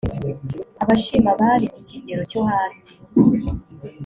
[0.83, 2.93] abashima bari ku kigero cyohasi.